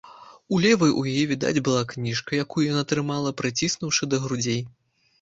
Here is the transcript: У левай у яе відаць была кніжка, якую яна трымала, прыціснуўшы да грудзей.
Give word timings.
У 0.55 0.61
левай 0.63 0.93
у 1.01 1.03
яе 1.11 1.25
відаць 1.33 1.63
была 1.69 1.83
кніжка, 1.93 2.31
якую 2.47 2.65
яна 2.73 2.83
трымала, 2.95 3.37
прыціснуўшы 3.45 4.03
да 4.13 4.17
грудзей. 4.29 4.61